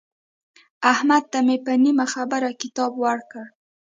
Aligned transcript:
احمد 0.91 1.23
ته 1.31 1.39
مې 1.45 1.57
په 1.65 1.71
نیمه 1.83 2.05
خبره 2.13 2.49
کتاب 2.61 2.91
ورکړ. 3.05 3.45